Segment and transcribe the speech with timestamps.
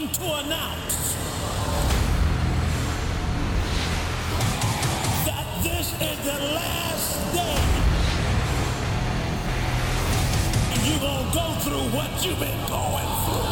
[0.00, 1.14] came to announce
[5.26, 7.60] that this is the last day.
[10.88, 13.50] You're going to go through what you've been going through.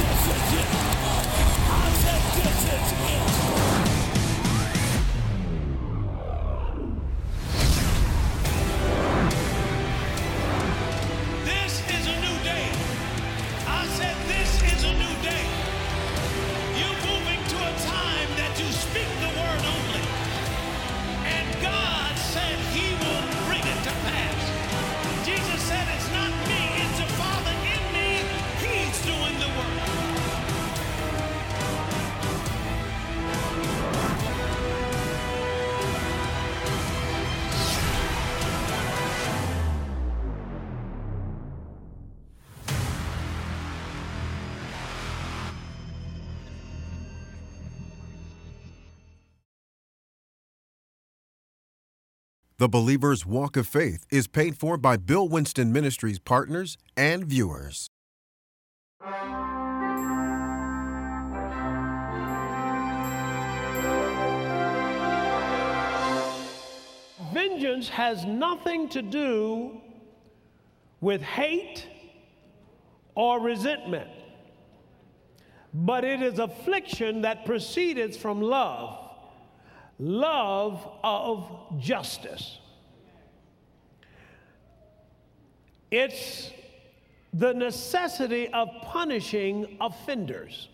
[0.00, 0.70] This is it.
[1.70, 3.31] I said, this is it.
[52.62, 57.88] The Believer's Walk of Faith is paid for by Bill Winston Ministries partners and viewers.
[67.32, 69.80] Vengeance has nothing to do
[71.00, 71.88] with hate
[73.16, 74.08] or resentment,
[75.74, 79.01] but it is affliction that proceedeth from love,
[80.02, 82.58] love of justice.
[85.92, 86.50] It's
[87.32, 90.68] the necessity of punishing offenders.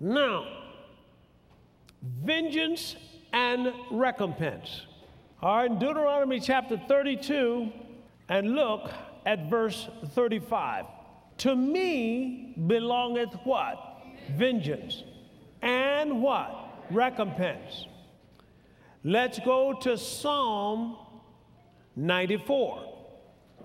[0.00, 0.46] Now,
[2.02, 2.96] vengeance
[3.32, 4.82] and recompense.
[5.42, 7.72] Right, in Deuteronomy chapter 32,
[8.28, 8.90] and look
[9.24, 10.84] at verse 35.
[11.38, 13.78] To me belongeth what?
[14.32, 15.04] Vengeance.
[15.62, 16.67] And what?
[16.90, 17.86] Recompense.
[19.04, 20.96] Let's go to Psalm
[21.96, 22.82] 94,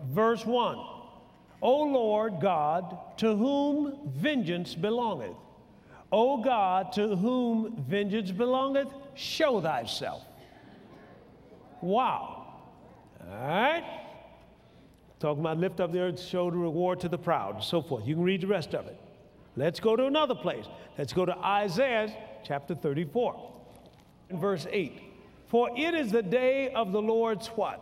[0.09, 0.77] verse 1.
[1.61, 5.35] O Lord God, to whom vengeance belongeth.
[6.11, 10.23] O God, to whom vengeance belongeth, show thyself.
[11.81, 12.61] Wow.
[13.21, 13.83] All right.
[15.19, 18.05] Talking about lift up the earth, show the reward to the proud, and so forth.
[18.05, 18.99] You can read the rest of it.
[19.55, 20.65] Let's go to another place.
[20.97, 23.51] Let's go to Isaiah chapter 34,
[24.29, 25.01] and verse 8.
[25.47, 27.81] For it is the day of the Lord's what?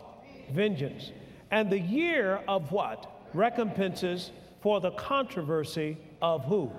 [0.50, 1.12] Vengeance.
[1.50, 3.10] And the year of what?
[3.34, 4.30] Recompenses
[4.60, 6.70] for the controversy of who?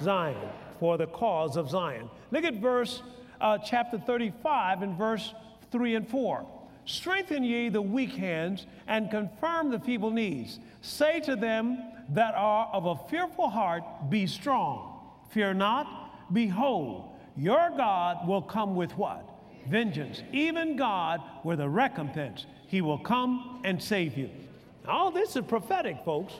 [0.00, 0.36] Zion.
[0.78, 2.08] For the cause of Zion.
[2.30, 3.02] Look at verse
[3.40, 5.34] uh, chapter 35 and verse
[5.70, 6.46] 3 and 4.
[6.84, 10.58] Strengthen ye the weak hands and confirm the feeble knees.
[10.80, 11.78] Say to them
[12.10, 15.00] that are of a fearful heart, Be strong.
[15.30, 16.32] Fear not.
[16.32, 19.28] Behold, your God will come with what?
[19.68, 20.22] Vengeance.
[20.32, 22.46] Even God with a recompense.
[22.66, 24.30] He will come and save you.
[24.86, 26.34] All this is prophetic, folks.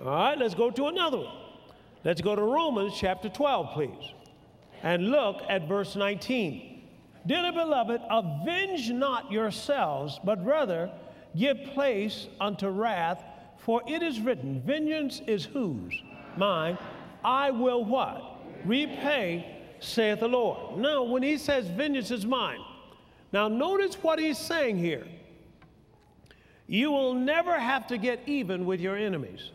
[0.00, 1.36] All right, let's go to another one.
[2.04, 4.12] Let's go to Romans chapter 12, please,
[4.82, 6.82] and look at verse 19.
[7.26, 10.90] Dearly beloved, avenge not yourselves, but rather
[11.36, 13.24] give place unto wrath,
[13.58, 16.00] for it is written, Vengeance is whose?
[16.36, 16.78] Mine.
[17.26, 18.22] I will what?
[18.64, 19.44] Repay,
[19.80, 20.78] saith the Lord.
[20.78, 22.60] Now, when he says, Vengeance is mine,
[23.32, 25.06] now notice what he's saying here.
[26.68, 29.50] You will never have to get even with your enemies.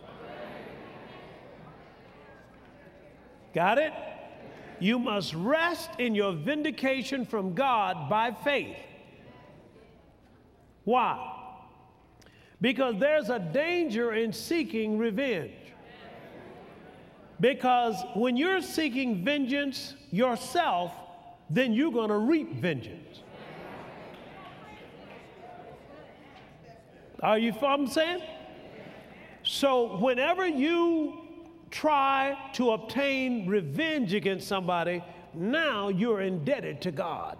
[3.54, 3.94] Got it?
[4.80, 8.78] You must rest in your vindication from God by faith.
[10.84, 11.38] Why?
[12.60, 15.61] Because there's a danger in seeking revenge.
[17.42, 20.94] Because when you're seeking vengeance yourself,
[21.50, 23.24] then you're going to reap vengeance.
[27.22, 28.22] Are you following what I'm saying?
[29.44, 31.18] So whenever you
[31.72, 35.04] try to obtain revenge against somebody,
[35.34, 37.40] now you're indebted to God.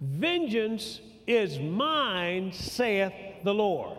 [0.00, 3.12] Vengeance is mine, saith
[3.44, 3.96] the Lord.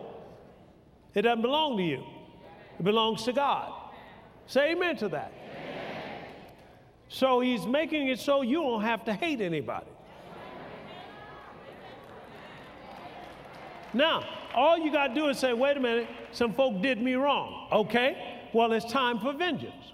[1.14, 2.04] It doesn't belong to you,
[2.78, 3.73] it belongs to God.
[4.46, 5.32] Say amen to that.
[7.08, 9.86] So he's making it so you don't have to hate anybody.
[13.92, 14.24] Now,
[14.54, 17.68] all you got to do is say, wait a minute, some folk did me wrong.
[17.70, 19.92] Okay, well, it's time for vengeance.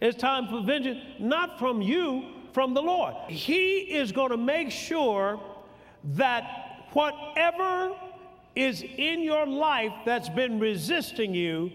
[0.00, 3.14] It's time for vengeance, not from you, from the Lord.
[3.28, 5.40] He is going to make sure
[6.04, 7.94] that whatever
[8.54, 11.70] is in your life that's been resisting you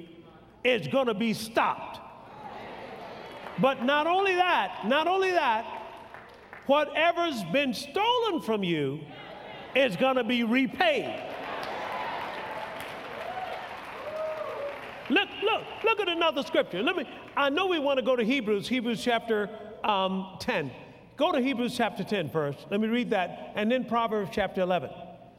[0.64, 2.00] is going to be stopped.
[3.60, 5.66] But not only that, not only that,
[6.68, 9.00] whatever's been stolen from you
[9.76, 11.24] is going to be repaid.
[15.10, 16.84] Look, look, look at another scripture.
[16.84, 19.50] Let me, I know we want to go to Hebrews, Hebrews chapter
[19.84, 20.70] um, 10.
[21.16, 22.60] Go to Hebrews chapter 10 first.
[22.70, 24.90] Let me read that, and then Proverbs chapter 11.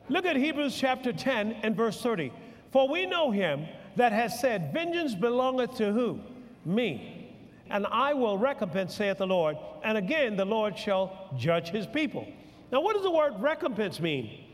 [0.09, 2.33] Look at Hebrews chapter 10 and verse 30.
[2.73, 3.67] For we know him
[3.99, 6.21] that has said, Vengeance belongeth to who?
[6.65, 7.37] Me.
[7.71, 9.57] And I will recompense, saith the Lord.
[9.85, 12.27] And again, the Lord shall judge his people.
[12.73, 14.45] Now, what does the word recompense mean?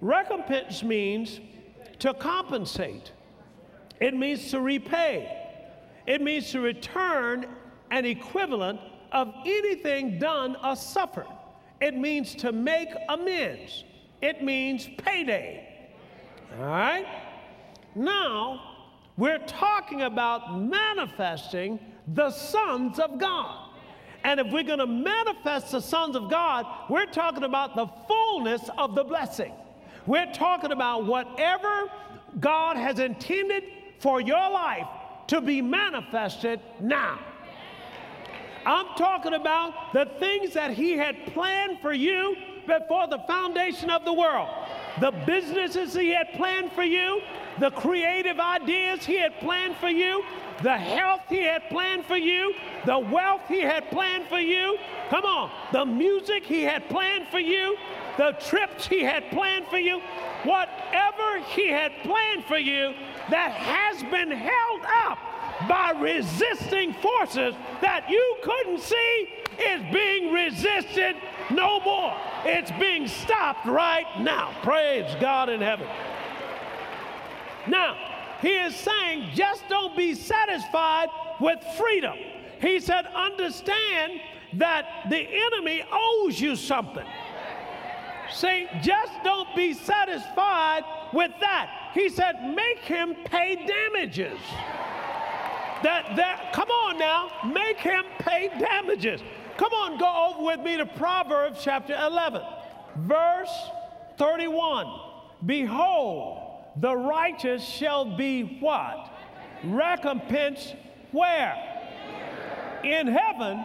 [0.00, 1.40] Recompense means
[1.98, 3.12] to compensate,
[4.00, 5.36] it means to repay,
[6.06, 7.46] it means to return
[7.90, 8.80] an equivalent
[9.12, 11.26] of anything done or suffered.
[11.80, 13.84] It means to make amends.
[14.22, 15.88] It means payday.
[16.58, 17.06] All right?
[17.94, 18.69] Now,
[19.20, 21.78] we're talking about manifesting
[22.08, 23.68] the sons of God.
[24.24, 28.70] And if we're going to manifest the sons of God, we're talking about the fullness
[28.78, 29.52] of the blessing.
[30.06, 31.90] We're talking about whatever
[32.40, 33.64] God has intended
[33.98, 34.86] for your life
[35.26, 37.18] to be manifested now.
[38.64, 44.06] I'm talking about the things that He had planned for you before the foundation of
[44.06, 44.48] the world.
[44.98, 47.20] The businesses He had planned for you,
[47.58, 50.22] the creative ideas He had planned for you,
[50.62, 52.54] the health He had planned for you,
[52.86, 54.78] the wealth He had planned for you.
[55.08, 57.76] Come on, the music He had planned for you,
[58.16, 60.00] the trips He had planned for you.
[60.44, 62.94] Whatever He had planned for you
[63.30, 65.18] that has been held up
[65.68, 71.16] by resisting forces that you couldn't see is being resisted
[71.50, 72.16] no more.
[72.44, 74.54] It's being stopped right now.
[74.62, 75.86] Praise God in heaven.
[77.70, 77.96] Now,
[78.42, 81.08] he is saying just don't be satisfied
[81.40, 82.16] with freedom.
[82.60, 84.20] He said, understand
[84.54, 87.06] that the enemy owes you something.
[88.32, 90.82] See, just don't be satisfied
[91.12, 91.90] with that.
[91.94, 94.38] He said, make him pay damages.
[95.82, 99.22] That, that, come on now, make him pay damages.
[99.56, 102.42] Come on, go over with me to Proverbs chapter 11,
[102.96, 103.50] verse
[104.18, 104.86] 31.
[105.46, 106.39] Behold,
[106.76, 109.10] the righteous shall be what?
[109.64, 110.74] Recompense
[111.12, 111.56] where?
[112.84, 113.64] In heaven.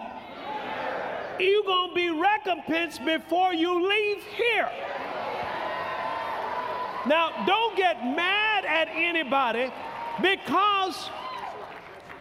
[1.40, 4.69] You're going to be recompensed before you leave here.
[7.07, 9.72] Now, don't get mad at anybody
[10.22, 11.10] because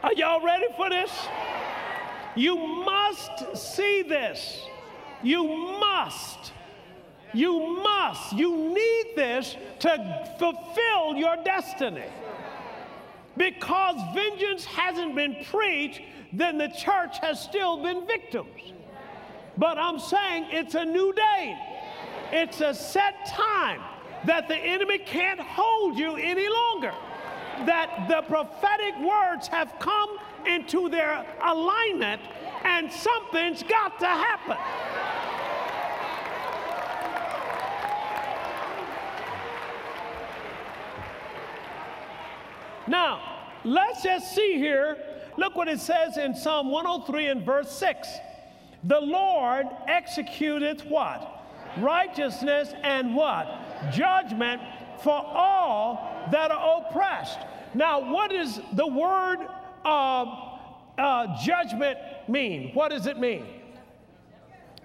[0.02, 1.10] are y'all ready for this?
[2.34, 4.60] You must see this.
[5.22, 5.44] You
[5.80, 6.52] must.
[7.34, 8.32] You must.
[8.32, 12.04] You need this to fulfill your destiny.
[13.36, 16.00] Because vengeance hasn't been preached,
[16.32, 18.72] then the church has still been victims.
[19.56, 21.58] But I'm saying it's a new day.
[22.32, 23.80] It's a set time
[24.24, 26.94] that the enemy can't hold you any longer
[27.66, 32.20] that the prophetic words have come into their alignment
[32.64, 34.56] and something's got to happen.
[42.86, 43.20] Now,
[43.64, 44.96] let's just see here.
[45.36, 48.08] Look what it says in Psalm 103 and verse 6.
[48.84, 51.42] The Lord executed what?
[51.78, 53.48] Righteousness and what?
[53.92, 54.60] Judgment
[55.02, 57.38] for all that are oppressed.
[57.74, 59.38] Now, what does the word
[59.84, 60.24] uh,
[60.96, 61.98] uh, judgment
[62.28, 62.70] mean?
[62.74, 63.46] What does it mean?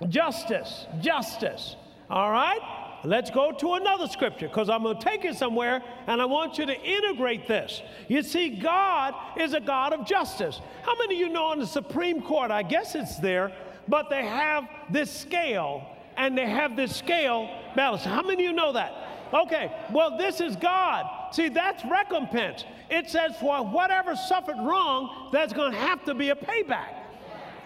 [0.07, 1.75] Justice, justice.
[2.09, 2.78] All right?
[3.03, 6.57] Let's go to another scripture because I'm going to take you somewhere and I want
[6.57, 7.81] you to integrate this.
[8.07, 10.59] You see, God is a God of justice.
[10.83, 13.53] How many of you know on the Supreme Court, I guess it's there,
[13.87, 15.87] but they have this scale
[16.17, 18.03] and they have this scale balance?
[18.03, 18.93] How many of you know that?
[19.33, 21.05] Okay, well, this is God.
[21.33, 22.65] See, that's recompense.
[22.89, 26.95] It says, for whatever suffered wrong, there's going to have to be a payback.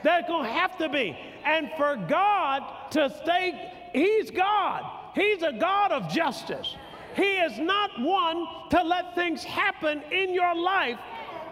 [0.03, 1.17] There's going to have to be.
[1.45, 5.02] And for God to stay, He's God.
[5.13, 6.75] He's a God of justice.
[7.15, 10.98] He is not one to let things happen in your life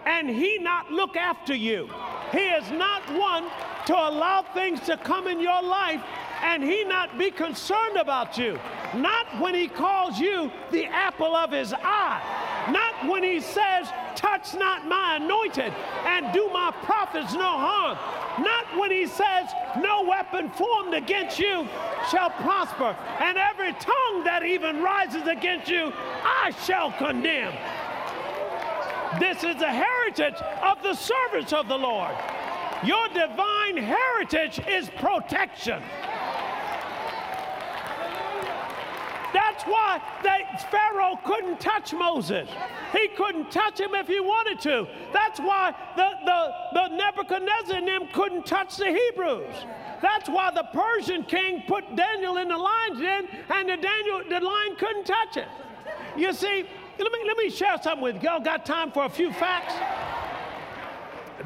[0.06, 1.90] and He not look after you.
[2.32, 3.46] He is not one
[3.86, 6.02] to allow things to come in your life
[6.42, 8.60] and he not be concerned about you.
[8.96, 12.68] Not when he calls you the apple of his eye.
[12.72, 15.74] Not when he says, touch not my anointed
[16.06, 17.98] and do my prophets no harm.
[18.44, 21.68] Not when he says, no weapon formed against you
[22.10, 25.92] shall prosper, and every tongue that even rises against you,
[26.24, 27.54] I shall condemn.
[29.20, 32.16] This is the heritage of the servants of the Lord.
[32.84, 35.84] Your divine heritage is protection.
[39.62, 42.50] That's why they, Pharaoh couldn't touch Moses.
[42.94, 44.88] He couldn't touch him if he wanted to.
[45.14, 49.54] That's why the, the, the Nebuchadnezzar and them couldn't touch the Hebrews.
[50.02, 54.40] That's why the Persian king put Daniel in the lion's den and the, Daniel, the
[54.40, 55.50] lion couldn't touch him.
[56.18, 56.66] You see,
[56.98, 58.30] let me, let me share something with you.
[58.30, 59.76] Y'all got time for a few facts?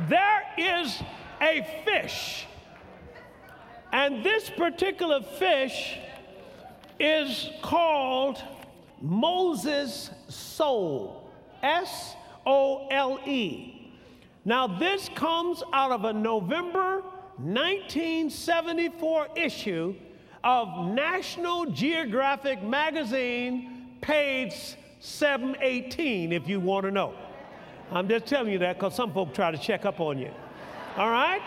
[0.07, 1.01] There is
[1.41, 2.45] a fish,
[3.91, 5.97] and this particular fish
[6.99, 8.41] is called
[9.01, 11.25] Moses' Sole.
[11.65, 13.91] S O L E.
[14.45, 17.01] Now, this comes out of a November
[17.37, 19.95] 1974 issue
[20.43, 27.15] of National Geographic magazine, page 718, if you want to know.
[27.91, 30.29] I'm just telling you that because some folks try to check up on you.
[30.97, 31.41] All right?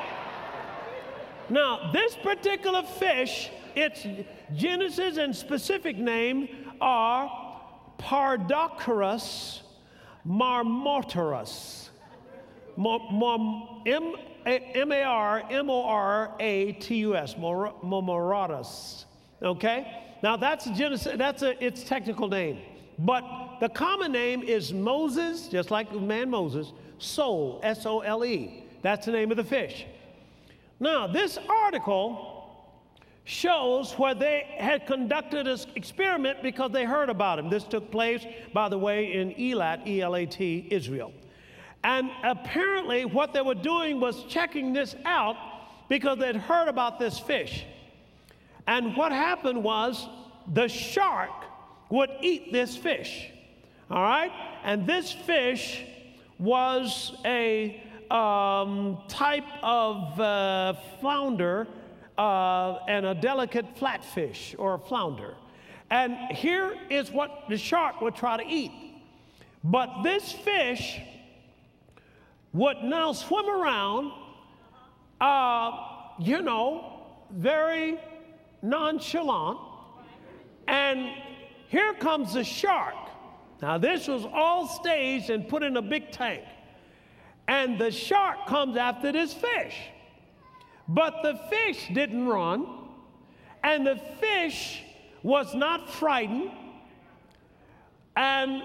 [1.49, 4.07] Now, this particular fish its
[4.55, 6.49] genesis and specific name
[6.81, 7.31] are
[7.99, 9.63] Pardachirus
[10.27, 11.89] marmoratus.
[14.47, 15.35] M-A-R-M-O-R-A-T-U-S,
[17.35, 19.05] marmoratus.
[19.43, 20.05] Okay?
[20.23, 22.61] Now that's Genesis, that's a, its technical name.
[22.99, 23.25] But
[23.61, 28.65] the common name is Moses, just like the man Moses, Sole, S-O-L-E.
[28.83, 29.87] That's the name of the fish.
[30.81, 32.38] Now, this article
[33.29, 37.51] shows where they had conducted an experiment because they heard about him.
[37.51, 41.13] This took place, by the way, in Elat, E L A T, Israel.
[41.85, 45.37] And apparently, what they were doing was checking this out
[45.91, 47.67] because they'd heard about this fish.
[48.67, 50.09] And what happened was
[50.55, 51.31] the shark
[51.91, 53.31] would eat this fish.
[53.91, 54.33] All right?
[54.65, 55.85] And this fish
[56.39, 61.67] was a um, type of uh, flounder
[62.19, 65.35] uh, and a delicate flatfish or a flounder.
[65.91, 68.73] And here is what the shark would try to eat.
[69.65, 71.01] But this fish
[72.53, 74.13] would now swim around,
[75.21, 75.71] uh,
[76.19, 77.99] you know, very
[78.63, 79.59] nonchalant.
[80.67, 81.11] And
[81.69, 82.95] here comes the shark.
[83.63, 86.45] Now, this was all staged and put in a big tank.
[87.49, 89.75] And the shark comes after this fish.
[90.89, 92.67] But the fish didn't run,
[93.63, 94.83] and the fish
[95.23, 96.51] was not frightened.
[98.17, 98.63] And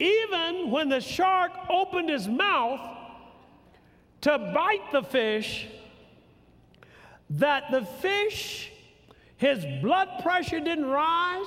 [0.00, 2.80] even when the shark opened his mouth
[4.22, 5.68] to bite the fish,
[7.30, 8.72] that the fish,
[9.36, 11.46] his blood pressure didn't rise.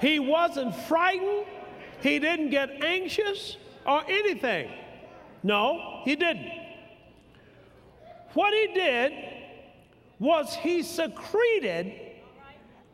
[0.00, 1.46] He wasn't frightened.
[2.00, 3.56] He didn't get anxious
[3.88, 4.70] or anything.
[5.42, 6.52] No, he didn't.
[8.34, 9.12] What he did
[10.20, 11.92] was he secreted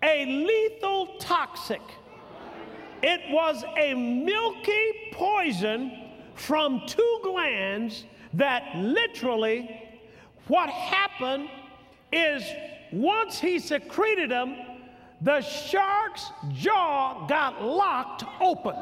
[0.03, 1.81] a lethal toxic.
[3.03, 9.83] It was a milky poison from two glands that literally,
[10.47, 11.49] what happened
[12.13, 12.45] is
[12.93, 14.57] once he secreted them,
[15.23, 18.77] the shark's jaw got locked open.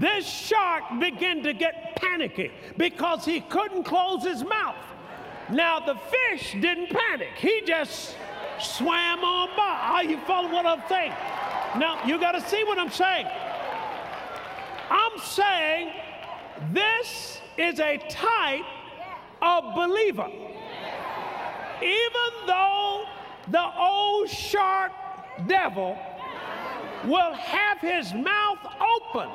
[0.00, 4.76] This shark began to get panicky because he couldn't close his mouth.
[5.50, 8.16] Now, the fish didn't panic, he just
[8.60, 9.78] swam on by.
[9.94, 11.12] Are you following what I'm saying?
[11.78, 13.26] Now, you got to see what I'm saying.
[14.90, 15.92] I'm saying
[16.72, 18.64] this is a type
[19.42, 20.28] of believer.
[21.82, 23.04] Even though
[23.48, 24.92] the old shark
[25.46, 25.96] devil
[27.04, 29.30] will have his mouth open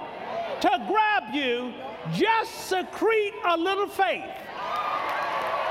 [0.63, 1.73] to grab you,
[2.13, 4.23] just secrete a little faith.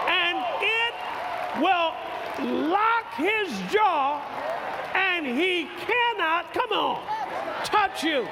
[0.06, 0.94] And it
[1.62, 1.94] will
[2.68, 4.20] lock his jaw
[4.94, 7.02] and he cannot, come on,
[7.64, 8.28] touch you.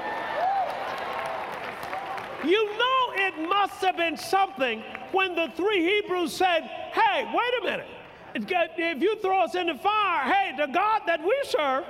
[2.45, 7.65] You know it must have been something when the three Hebrews said, Hey, wait a
[7.65, 7.89] minute.
[8.35, 11.85] If you throw us in the fire, hey, the God that we serve,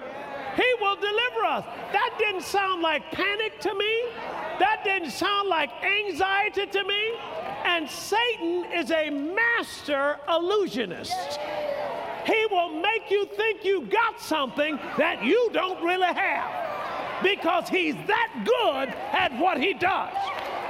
[0.57, 1.65] he will deliver us.
[1.93, 4.03] That didn't sound like panic to me.
[4.61, 7.15] That didn't sound like anxiety to me.
[7.65, 11.39] And Satan is a master illusionist.
[12.27, 17.95] He will make you think you got something that you don't really have because he's
[18.07, 20.13] that good at what he does.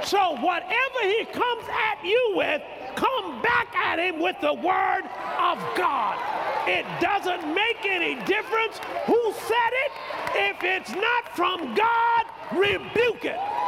[0.05, 2.61] So, whatever he comes at you with,
[2.95, 5.03] come back at him with the word
[5.37, 6.17] of God.
[6.65, 9.91] It doesn't make any difference who said it.
[10.33, 13.60] If it's not from God, rebuke it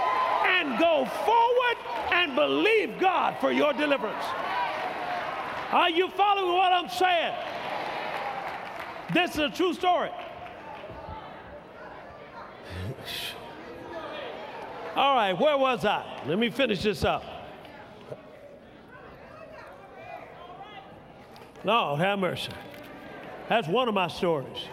[0.64, 1.78] and go forward
[2.12, 4.24] and believe God for your deliverance.
[5.72, 7.36] Are you following what I'm saying?
[9.14, 10.12] This is a true story.
[14.96, 16.06] All right, where was I?
[16.28, 17.24] Let me finish this up.
[21.64, 22.52] No, have mercy.
[23.50, 24.68] That's one of my stories.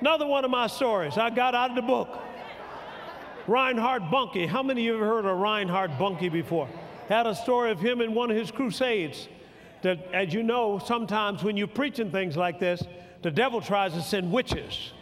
[0.00, 2.08] Another one of my stories I got out of the book.
[3.50, 4.46] Reinhard Bonnke.
[4.46, 6.68] How many of you have heard of Reinhard Bonnke before?
[7.08, 9.28] Had a story of him in one of his crusades.
[9.82, 12.80] That, as you know, sometimes when you're preaching things like this,
[13.22, 14.92] the devil tries to send witches,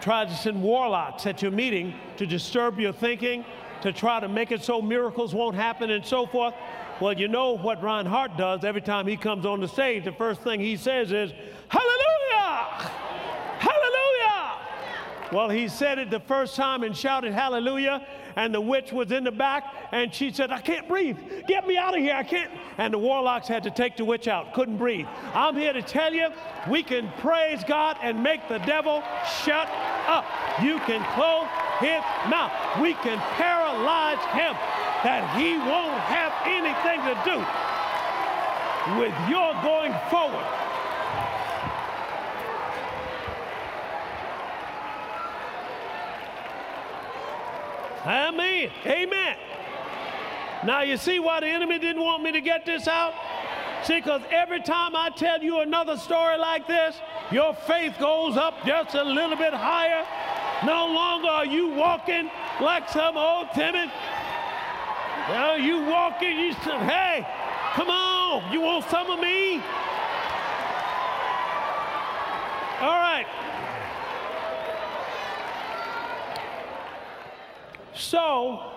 [0.00, 3.44] tries to send warlocks at your meeting to disturb your thinking,
[3.82, 6.54] to try to make it so miracles won't happen and so forth.
[6.98, 10.40] Well, you know what Reinhard does every time he comes on the stage, the first
[10.40, 11.30] thing he says is,
[11.68, 11.95] Hallelujah!
[15.32, 18.06] Well, he said it the first time and shouted hallelujah,
[18.36, 21.16] and the witch was in the back, and she said, I can't breathe.
[21.48, 22.14] Get me out of here.
[22.14, 22.50] I can't.
[22.78, 25.06] And the warlocks had to take the witch out, couldn't breathe.
[25.34, 26.28] I'm here to tell you,
[26.68, 29.02] we can praise God and make the devil
[29.42, 29.68] shut
[30.06, 30.24] up.
[30.62, 31.48] You can close
[31.80, 32.52] his mouth.
[32.80, 34.54] We can paralyze him
[35.02, 37.38] that he won't have anything to do
[39.00, 40.65] with your going forward.
[48.06, 48.70] Amen.
[48.86, 49.36] Amen.
[50.64, 53.12] Now, you see why the enemy didn't want me to get this out?
[53.82, 56.96] See, because every time I tell you another story like this,
[57.30, 60.04] your faith goes up just a little bit higher.
[60.64, 63.90] No longer are you walking like some old timid.
[65.28, 67.26] Well, you walking, you said, hey,
[67.74, 69.56] come on, you want some of me?
[72.80, 73.26] All right.
[78.08, 78.70] So,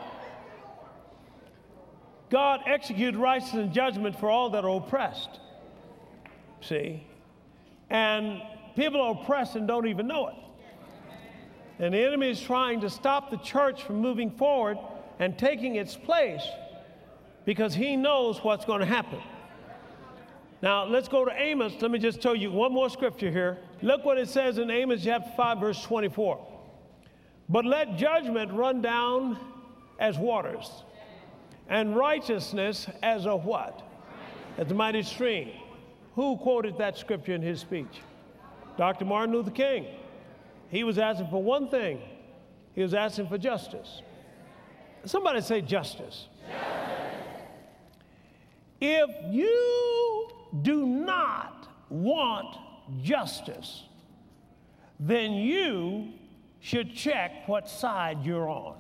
[2.32, 5.40] God executed righteousness and judgment for all that are oppressed.
[6.62, 7.06] See?
[7.92, 8.42] And
[8.76, 10.36] people are oppressed and don't even know it.
[11.78, 14.80] And the enemy is trying to stop the church from moving forward
[15.20, 16.44] and taking its place
[17.46, 19.20] because he knows what's going to happen.
[20.64, 21.74] Now, let's go to Amos.
[21.80, 23.60] Let me just tell you one more scripture here.
[23.84, 26.48] Look what it says in Amos chapter 5, verse 24.
[27.50, 29.38] But let judgment run down
[30.00, 30.84] as waters,
[31.68, 33.82] and righteousness as a what?
[34.58, 35.50] As a mighty stream.
[36.16, 38.02] Who quoted that scripture in his speech?
[38.78, 39.06] Dr.
[39.06, 39.88] Martin Luther King.
[40.70, 42.00] He was asking for one thing.
[42.76, 44.02] He was asking for justice.
[45.06, 46.28] Somebody say justice.
[48.80, 50.30] If you
[50.62, 52.56] do not want
[53.02, 53.84] justice,
[55.00, 56.14] then you
[56.60, 58.76] should check what side you're on.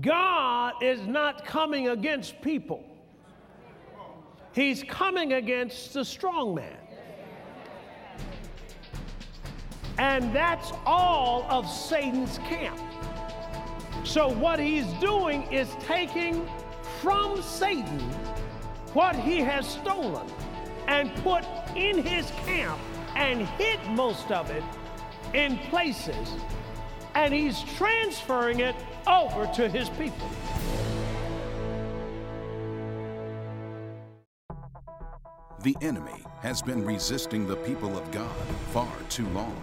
[0.00, 2.84] God is not coming against people.
[4.52, 6.76] He's coming against the strong man.
[9.98, 12.78] And that's all of Satan's camp.
[14.08, 16.48] So, what he's doing is taking
[17.02, 18.00] from Satan
[18.94, 20.26] what he has stolen
[20.86, 21.44] and put
[21.76, 22.80] in his camp
[23.16, 24.64] and hid most of it
[25.34, 26.36] in places,
[27.14, 28.74] and he's transferring it
[29.06, 30.30] over to his people.
[35.62, 38.34] The enemy has been resisting the people of God
[38.72, 39.60] far too long.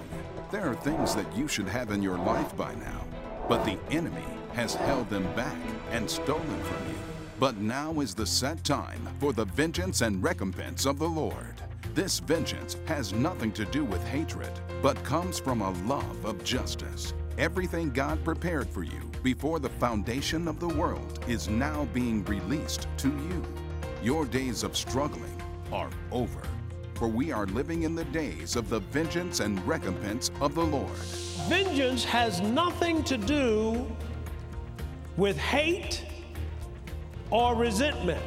[0.52, 3.06] There are things that you should have in your life by now
[3.48, 5.58] but the enemy has held them back
[5.92, 6.96] and stolen from you.
[7.40, 11.62] But now is the set time for the vengeance and recompense of the Lord.
[11.94, 17.14] This vengeance has nothing to do with hatred, but comes from a love of justice.
[17.38, 22.88] Everything God prepared for you before the foundation of the world is now being released
[22.98, 23.44] to you.
[24.02, 25.42] Your days of struggling
[25.74, 26.42] are over,
[26.94, 30.98] for we are living in the days of the vengeance and recompense of the Lord.
[31.50, 33.86] Vengeance has nothing to do
[35.18, 36.04] with hate
[37.30, 38.22] or resentment,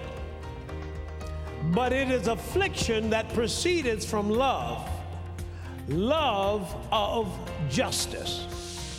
[1.72, 4.88] but it is affliction that proceeds from love,
[5.88, 7.28] love of
[7.68, 8.46] justice.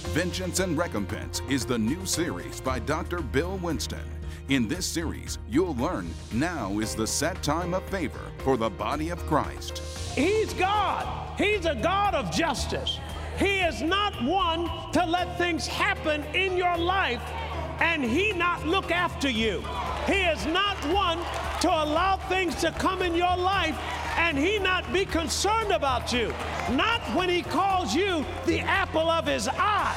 [0.10, 3.22] Vengeance and Recompense is the new series by Dr.
[3.22, 4.00] Bill Winston.
[4.50, 9.10] In this series, you'll learn now is the set time of favor for the body
[9.10, 9.80] of Christ.
[10.16, 11.38] He's God.
[11.38, 12.98] He's a God of justice.
[13.38, 17.22] He is not one to let things happen in your life
[17.82, 19.64] and He not look after you.
[20.06, 21.20] He is not one
[21.62, 23.78] to allow things to come in your life
[24.18, 26.34] and He not be concerned about you.
[26.72, 29.96] Not when He calls you the apple of His eye.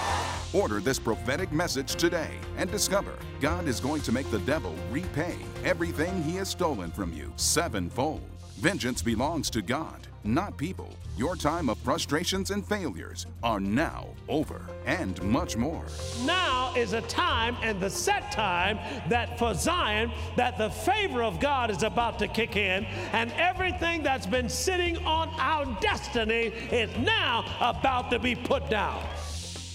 [0.52, 5.36] Order this prophetic message today and discover God is going to make the devil repay
[5.64, 8.20] everything he has stolen from you sevenfold.
[8.58, 10.88] Vengeance belongs to God, not people.
[11.16, 15.84] Your time of frustrations and failures are now over, and much more.
[16.24, 21.40] Now is a time and the set time that for Zion that the favor of
[21.40, 26.90] God is about to kick in and everything that's been sitting on our destiny is
[26.98, 29.04] now about to be put down.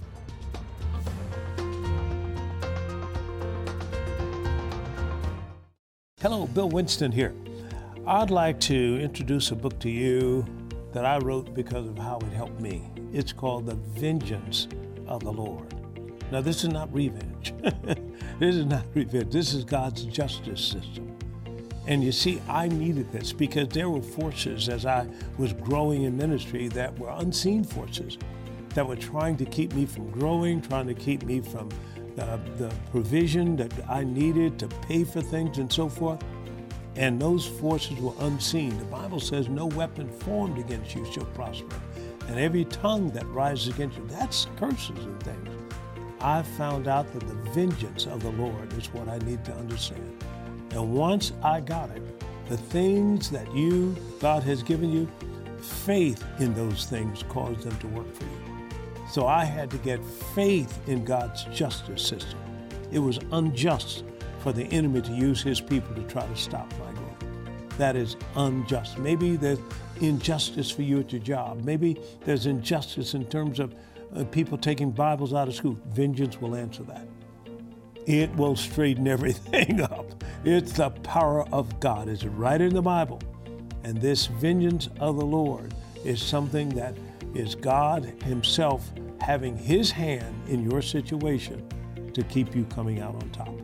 [6.23, 7.35] Hello, Bill Winston here.
[8.07, 10.47] I'd like to introduce a book to you
[10.93, 12.89] that I wrote because of how it helped me.
[13.13, 14.69] It's called The Vengeance
[15.09, 15.75] of the Lord.
[16.31, 17.53] Now, this is not revenge.
[18.39, 19.33] this is not revenge.
[19.33, 21.19] This is God's justice system.
[21.89, 25.09] And you see, I needed this because there were forces as I
[25.39, 28.17] was growing in ministry that were unseen forces
[28.75, 31.69] that were trying to keep me from growing, trying to keep me from
[32.17, 36.23] the, the provision that I needed to pay for things and so forth.
[36.97, 38.77] And those forces were unseen.
[38.79, 41.81] The Bible says, No weapon formed against you shall prosper.
[42.29, 45.49] And every tongue that rises against you, that's curses and things.
[46.21, 50.25] I found out that the vengeance of the Lord is what I need to understand.
[50.71, 52.03] And once I got it,
[52.49, 55.11] the things that you, God has given you,
[55.59, 58.42] faith in those things caused them to work for you.
[59.13, 60.03] So I had to get
[60.35, 62.39] faith in God's justice system.
[62.91, 64.05] It was unjust
[64.39, 67.77] for the enemy to use his people to try to stop my growth.
[67.77, 68.97] That is unjust.
[68.97, 69.59] Maybe there's
[70.01, 71.63] injustice for you at your job.
[71.63, 73.75] Maybe there's injustice in terms of
[74.17, 75.77] uh, people taking Bibles out of school.
[75.89, 77.07] Vengeance will answer that.
[78.07, 80.25] It will straighten everything up.
[80.43, 82.09] It's the power of God.
[82.09, 83.21] It's right in the Bible.
[83.85, 86.97] And this vengeance of the Lord is something that
[87.35, 88.91] is God Himself
[89.21, 91.67] having His hand in your situation
[92.13, 93.55] to keep you coming out on top.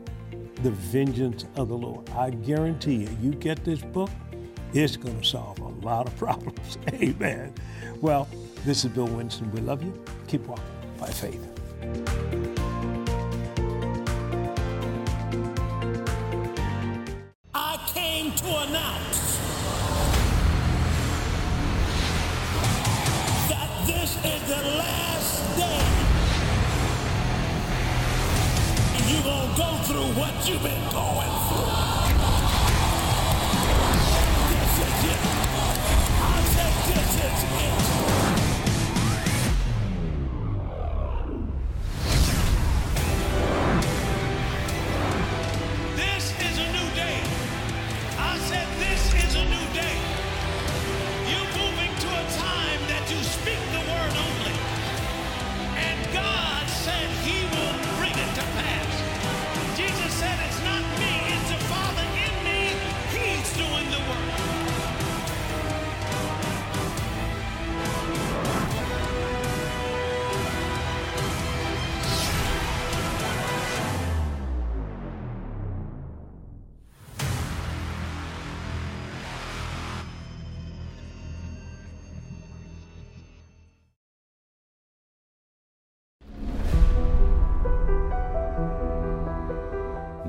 [0.62, 2.08] The vengeance of the Lord.
[2.10, 4.10] I guarantee you, you get this book,
[4.72, 6.78] it's going to solve a lot of problems.
[6.94, 7.54] Amen.
[8.00, 8.28] Well,
[8.64, 9.50] this is Bill Winston.
[9.52, 9.92] We love you.
[10.26, 10.64] Keep walking
[10.98, 11.46] by faith.
[17.54, 19.27] I came to announce
[24.34, 25.86] is the last day.
[28.96, 31.72] And you're going to go through what you've been going through.
[34.52, 35.20] This is it.
[36.20, 37.97] I said, this is it.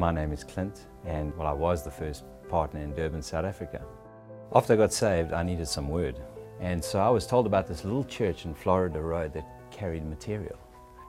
[0.10, 3.80] My name is Clint, and well, I was the first partner in Durban, South Africa.
[4.56, 6.20] After I got saved, I needed some word.
[6.60, 10.58] And so I was told about this little church in Florida Road that carried material.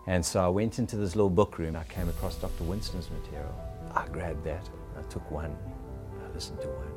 [0.06, 1.76] And so I went into this little book room.
[1.76, 2.64] I came across Dr.
[2.64, 3.54] Winston's material.
[3.94, 4.68] I grabbed that.
[4.98, 5.56] I took one.
[6.22, 6.92] I listened to one.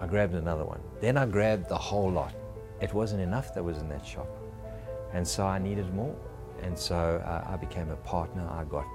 [0.00, 0.80] I grabbed another one.
[1.02, 2.32] Then I grabbed the whole lot.
[2.80, 4.38] It wasn't enough that was in that shop.
[5.12, 6.16] And so I needed more.
[6.62, 8.48] And so uh, I became a partner.
[8.50, 8.86] I got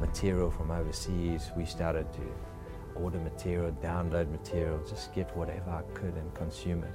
[0.00, 1.50] material from overseas.
[1.56, 2.20] We started to
[2.94, 6.94] order material, download material, just get whatever I could and consume it.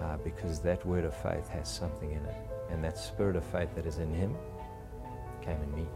[0.00, 2.36] Uh, because that word of faith has something in it.
[2.70, 4.36] And that spirit of faith that is in him
[5.42, 5.86] came in me.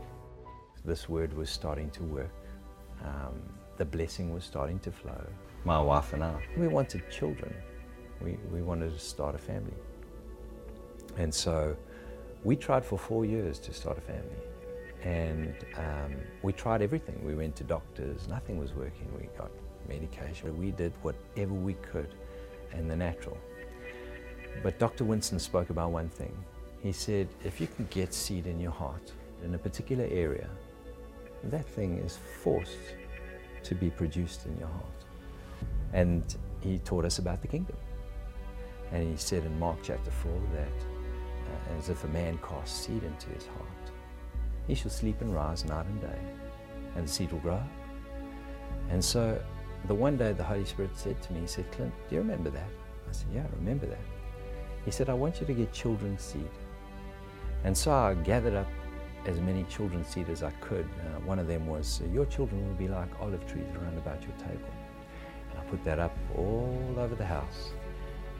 [0.84, 2.34] This word was starting to work.
[3.04, 3.40] Um,
[3.76, 5.24] the blessing was starting to flow.
[5.64, 7.54] My wife and I, we wanted children.
[8.20, 9.74] We, we wanted to start a family.
[11.16, 11.76] And so
[12.42, 14.42] we tried for four years to start a family.
[15.04, 17.20] And um, we tried everything.
[17.24, 19.08] We went to doctors, nothing was working.
[19.18, 19.50] We got
[19.88, 20.56] medication.
[20.56, 22.14] We did whatever we could
[22.72, 23.36] in the natural.
[24.62, 25.04] But Dr.
[25.04, 26.32] Winston spoke about one thing.
[26.82, 29.12] He said, if you can get seed in your heart
[29.44, 30.48] in a particular area,
[31.44, 32.96] that thing is forced
[33.64, 35.04] to be produced in your heart.
[35.92, 37.76] And he taught us about the kingdom.
[38.92, 43.02] And he said in Mark chapter 4 that uh, as if a man casts seed
[43.02, 43.71] into his heart,
[44.72, 46.18] he shall sleep and rise night and day,
[46.96, 47.62] and the seed will grow.
[48.88, 49.38] And so
[49.86, 52.48] the one day the Holy Spirit said to me, He said, Clint, do you remember
[52.48, 52.70] that?
[53.06, 54.00] I said, Yeah, I remember that.
[54.86, 56.48] He said, I want you to get children's seed.
[57.64, 58.66] And so I gathered up
[59.26, 60.86] as many children's seed as I could.
[60.86, 64.32] Uh, one of them was, Your children will be like olive trees around about your
[64.38, 64.72] table.
[65.50, 67.72] And I put that up all over the house.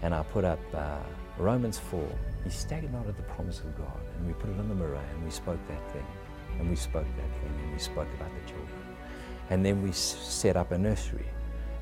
[0.00, 0.96] And I put up uh,
[1.36, 2.02] Romans 4.
[2.42, 4.00] He staggered not at the promise of God.
[4.16, 6.06] And we put it on the mirror and we spoke that thing.
[6.62, 8.78] And we spoke that thing and we spoke about the children.
[9.50, 11.26] And then we set up a nursery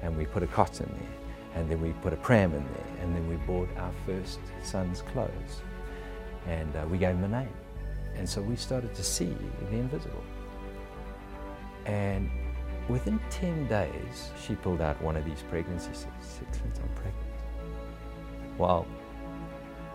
[0.01, 1.55] and we put a cot in there.
[1.55, 3.03] And then we put a pram in there.
[3.03, 5.61] And then we bought our first son's clothes.
[6.47, 7.53] And uh, we gave him a name.
[8.14, 9.37] And so we started to see
[9.69, 10.25] the invisible.
[11.85, 12.31] And
[12.88, 16.07] within 10 days, she pulled out one of these pregnancies.
[16.23, 17.27] She said, Clint, I'm pregnant.
[18.57, 18.87] Well,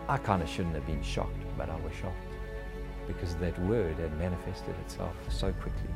[0.08, 2.35] I kind of shouldn't have been shocked, but I was shocked
[3.06, 5.90] because that word had manifested itself so quickly.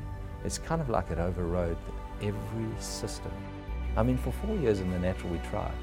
[0.44, 1.76] It's kind of like it overrode
[2.22, 3.32] every system.
[3.96, 5.74] I mean, for four years in the natural, we tried.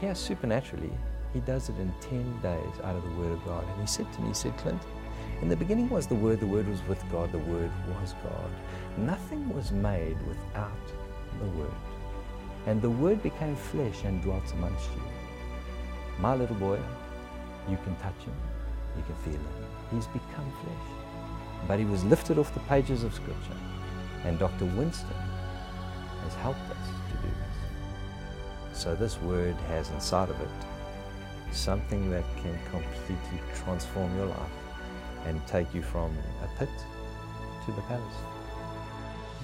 [0.00, 0.92] Here, supernaturally,
[1.32, 3.64] he does it in 10 days out of the Word of God.
[3.68, 4.80] And he said to me, he said, Clint,
[5.42, 8.50] in the beginning was the Word, the Word was with God, the Word was God.
[8.96, 10.70] Nothing was made without
[11.40, 11.70] the Word.
[12.66, 15.02] And the Word became flesh and dwelt amongst you.
[16.18, 16.78] My little boy,
[17.68, 18.34] you can touch him,
[18.96, 19.67] you can feel him.
[19.90, 21.66] He's become flesh.
[21.66, 23.56] But he was lifted off the pages of Scripture.
[24.24, 24.64] And Dr.
[24.64, 25.08] Winston
[26.24, 28.78] has helped us to do this.
[28.78, 30.48] So this Word has inside of it
[31.52, 34.50] something that can completely transform your life
[35.24, 36.68] and take you from a pit
[37.64, 38.14] to the palace.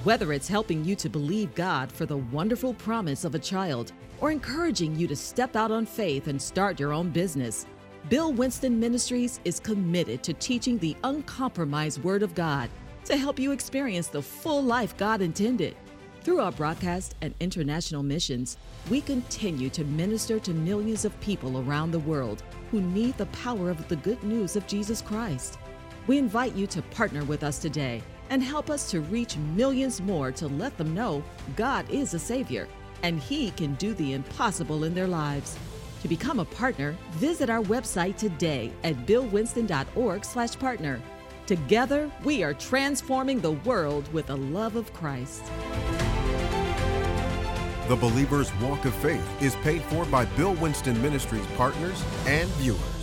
[0.05, 4.31] Whether it's helping you to believe God for the wonderful promise of a child or
[4.31, 7.67] encouraging you to step out on faith and start your own business,
[8.11, 12.69] Bill Winston Ministries is committed to teaching the uncompromised Word of God
[13.07, 15.75] to help you experience the full life God intended.
[16.21, 18.59] Through our broadcast and international missions,
[18.91, 23.71] we continue to minister to millions of people around the world who need the power
[23.71, 25.59] of the good news of Jesus Christ.
[26.07, 30.31] We invite you to partner with us today and help us to reach millions more
[30.33, 31.25] to let them know
[31.57, 32.69] God is a Savior
[33.03, 35.59] and He can do the impossible in their lives.
[36.05, 41.01] To become a partner, visit our website today at billwinston.org/partner.
[41.47, 45.43] Together, we are transforming the world with the love of Christ.
[47.89, 52.94] The Believer's Walk of Faith is paid for by Bill Winston Ministries partners and viewers.